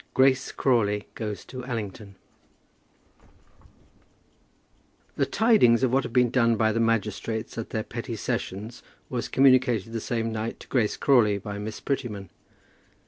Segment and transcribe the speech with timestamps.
[0.15, 2.15] GRACE CRAWLEY GOES TO ALLINGTON.
[5.15, 9.27] The tidings of what had been done by the magistrates at their petty sessions was
[9.27, 12.31] communicated the same night to Grace Crawley by Miss Prettyman.